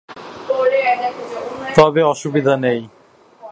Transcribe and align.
তবে 1.75 2.01
অসুবিধা 2.03 2.53
নেই। 2.57 2.81